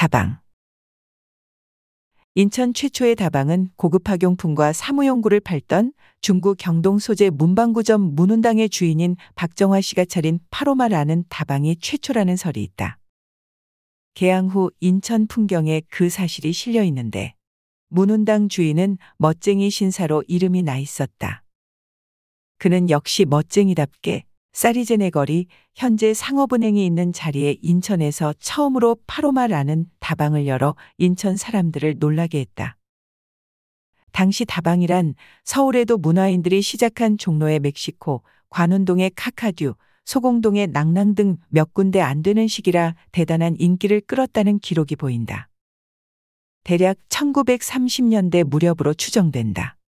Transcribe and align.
다방. 0.00 0.38
인천 2.34 2.72
최초의 2.72 3.16
다방은 3.16 3.68
고급 3.76 4.08
학용품과 4.08 4.72
사무용구를 4.72 5.40
팔던 5.40 5.92
중구 6.22 6.54
경동 6.54 6.98
소재 6.98 7.28
문방구점 7.28 8.14
문운당의 8.14 8.70
주인인 8.70 9.16
박정화 9.34 9.82
씨가 9.82 10.06
차린 10.06 10.40
파로마라는 10.48 11.24
다방이 11.28 11.76
최초라는 11.76 12.36
설이 12.36 12.62
있다. 12.62 12.98
개항 14.14 14.46
후 14.46 14.70
인천 14.80 15.26
풍경에 15.26 15.82
그 15.90 16.08
사실이 16.08 16.54
실려 16.54 16.82
있는데 16.84 17.34
문운당 17.88 18.48
주인은 18.48 18.96
멋쟁이 19.18 19.68
신사로 19.68 20.24
이름이 20.28 20.62
나 20.62 20.78
있었다. 20.78 21.44
그는 22.56 22.88
역시 22.88 23.26
멋쟁이답게 23.26 24.24
사리제네 24.52 25.10
거리 25.10 25.46
현재 25.74 26.12
상업은행이 26.12 26.84
있는 26.84 27.12
자리에 27.12 27.56
인천에서 27.62 28.34
처음으로 28.38 28.96
파로마라는 29.06 29.86
다방을 30.00 30.46
열어 30.46 30.74
인천 30.98 31.36
사람들을 31.36 31.96
놀라게 31.98 32.40
했다. 32.40 32.76
당시 34.12 34.44
다방이란 34.44 35.14
서울에도 35.44 35.96
문화인들이 35.96 36.62
시작한 36.62 37.16
종로의 37.16 37.60
멕시코, 37.60 38.22
관운동의 38.50 39.12
카카듀, 39.14 39.74
소공동의 40.04 40.68
낭랑 40.68 41.14
등몇 41.14 41.72
군데 41.72 42.00
안 42.00 42.22
되는 42.22 42.48
시기라 42.48 42.96
대단한 43.12 43.54
인기를 43.56 44.00
끌었다는 44.00 44.58
기록이 44.58 44.96
보인다. 44.96 45.48
대략 46.64 46.96
1930년대 47.08 48.44
무렵으로 48.44 48.94
추정된다. 48.94 49.76